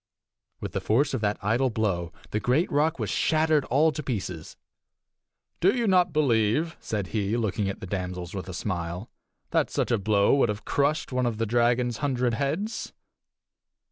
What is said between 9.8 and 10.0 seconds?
a